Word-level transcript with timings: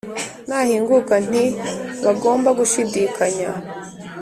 nahinguka 0.47 1.13
nti 1.27 1.43
bagombe 2.03 2.49
gushidikanya 2.59 3.49